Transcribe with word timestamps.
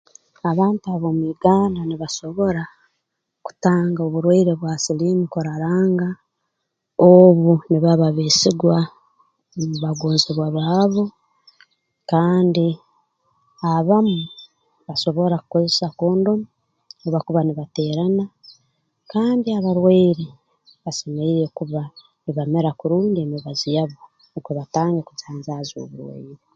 Abantu 0.51 0.85
ab'omu 0.95 1.23
Uganda 1.35 1.79
nibasobora 1.85 2.63
kutanga 3.45 3.99
oburwaire 4.03 4.53
bwa 4.59 4.73
siliimu 4.83 5.25
kuraranga 5.33 6.09
obu 7.09 7.53
nibaba 7.69 8.07
beesigwa 8.15 8.77
mu 9.69 9.75
bagonzebwa 9.83 10.47
baabo 10.55 11.03
kandi 12.11 12.67
abamu 13.73 14.19
basobora 14.87 15.35
kukozesa 15.39 15.87
condom 15.99 16.39
obu 16.99 17.09
bakuba 17.13 17.41
nibateerana 17.43 18.23
kandi 19.11 19.47
abarwaire 19.57 20.27
basemeriire 20.83 21.47
kuba 21.57 21.81
nibamira 22.23 22.71
kurungi 22.79 23.19
emibazi 23.21 23.67
yabo 23.75 23.99
okubatanga 24.37 24.99
kujanjaaza 25.07 25.75
oburwaire 25.83 26.35